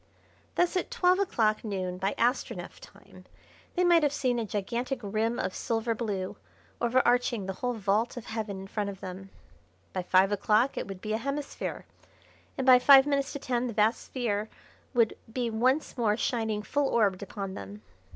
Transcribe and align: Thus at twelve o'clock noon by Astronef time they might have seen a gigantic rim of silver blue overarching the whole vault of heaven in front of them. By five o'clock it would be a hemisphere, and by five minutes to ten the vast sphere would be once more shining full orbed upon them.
Thus 0.55 0.75
at 0.75 0.89
twelve 0.89 1.19
o'clock 1.19 1.63
noon 1.63 1.99
by 1.99 2.15
Astronef 2.17 2.79
time 2.79 3.25
they 3.75 3.83
might 3.83 4.01
have 4.01 4.11
seen 4.11 4.39
a 4.39 4.45
gigantic 4.47 4.99
rim 5.03 5.37
of 5.37 5.53
silver 5.53 5.93
blue 5.93 6.37
overarching 6.81 7.45
the 7.45 7.53
whole 7.61 7.75
vault 7.75 8.17
of 8.17 8.25
heaven 8.25 8.61
in 8.61 8.65
front 8.65 8.89
of 8.89 8.99
them. 8.99 9.29
By 9.93 10.01
five 10.01 10.31
o'clock 10.31 10.75
it 10.75 10.87
would 10.87 11.01
be 11.01 11.13
a 11.13 11.19
hemisphere, 11.19 11.85
and 12.57 12.65
by 12.65 12.79
five 12.79 13.05
minutes 13.05 13.31
to 13.33 13.37
ten 13.37 13.67
the 13.67 13.73
vast 13.73 14.01
sphere 14.01 14.49
would 14.95 15.15
be 15.31 15.51
once 15.51 15.95
more 15.95 16.17
shining 16.17 16.63
full 16.63 16.87
orbed 16.87 17.21
upon 17.21 17.53
them. 17.53 17.83